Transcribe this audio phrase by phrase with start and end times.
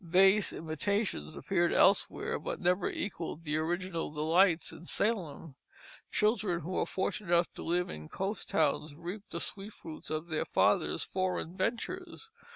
[0.09, 5.53] Base imitations appeared elsewhere, but never equalled the original delights in Salem.
[6.09, 10.25] Children who were fortunate enough to live in coast towns reaped the sweet fruits of
[10.29, 12.31] their fathers' foreign ventures.